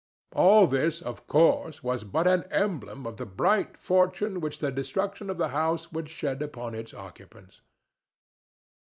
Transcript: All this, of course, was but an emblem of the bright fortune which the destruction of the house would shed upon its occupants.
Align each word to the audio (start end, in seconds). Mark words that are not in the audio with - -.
All 0.33 0.65
this, 0.65 0.99
of 0.99 1.27
course, 1.27 1.83
was 1.83 2.03
but 2.03 2.25
an 2.25 2.45
emblem 2.49 3.05
of 3.05 3.17
the 3.17 3.25
bright 3.27 3.77
fortune 3.77 4.41
which 4.41 4.57
the 4.57 4.71
destruction 4.71 5.29
of 5.29 5.37
the 5.37 5.49
house 5.49 5.91
would 5.91 6.09
shed 6.09 6.41
upon 6.41 6.73
its 6.73 6.91
occupants. 6.91 7.61